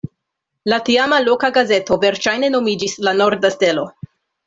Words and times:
La 0.73 0.79
tiama 0.87 1.19
loka 1.27 1.51
gazeto 1.59 1.99
verŝajne 2.07 2.53
nomiĝis 2.57 2.99
"La 3.09 3.15
Norda 3.23 3.57
Stelo". 3.59 3.89